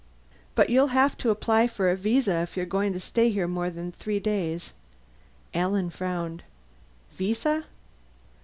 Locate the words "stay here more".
2.99-3.69